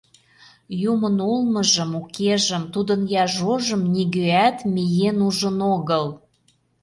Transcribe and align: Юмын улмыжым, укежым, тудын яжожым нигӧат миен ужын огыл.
Юмын 0.91 1.17
улмыжым, 1.31 1.91
укежым, 2.01 2.63
тудын 2.73 3.01
яжожым 3.23 3.81
нигӧат 3.93 4.57
миен 4.73 5.17
ужын 5.27 5.57
огыл. 5.75 6.05